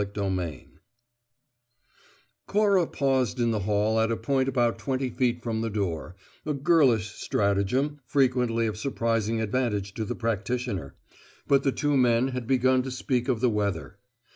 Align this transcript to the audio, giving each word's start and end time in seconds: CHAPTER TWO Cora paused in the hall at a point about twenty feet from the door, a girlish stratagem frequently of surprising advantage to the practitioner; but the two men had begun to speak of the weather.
CHAPTER 0.01 0.29
TWO 0.29 0.59
Cora 2.47 2.87
paused 2.87 3.39
in 3.39 3.51
the 3.51 3.59
hall 3.69 3.99
at 3.99 4.11
a 4.11 4.17
point 4.17 4.49
about 4.49 4.79
twenty 4.79 5.11
feet 5.11 5.43
from 5.43 5.61
the 5.61 5.69
door, 5.69 6.15
a 6.43 6.55
girlish 6.55 7.11
stratagem 7.11 7.99
frequently 8.07 8.65
of 8.65 8.79
surprising 8.79 9.39
advantage 9.39 9.93
to 9.93 10.03
the 10.03 10.15
practitioner; 10.15 10.95
but 11.47 11.61
the 11.61 11.71
two 11.71 11.95
men 11.95 12.29
had 12.29 12.47
begun 12.47 12.81
to 12.81 12.89
speak 12.89 13.27
of 13.27 13.41
the 13.41 13.49
weather. 13.51 13.99